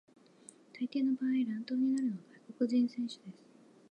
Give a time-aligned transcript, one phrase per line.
[0.73, 3.21] 大抵の場合、乱闘になるのは外国人選手です。